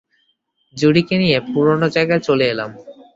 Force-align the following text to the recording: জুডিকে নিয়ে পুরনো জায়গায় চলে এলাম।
জুডিকে 0.77 1.15
নিয়ে 1.17 1.37
পুরনো 1.47 1.87
জায়গায় 1.95 2.21
চলে 2.27 2.45
এলাম। 2.49 2.69